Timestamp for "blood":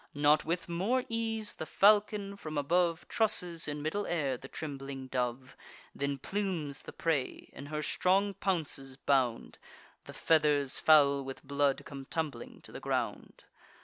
11.43-11.83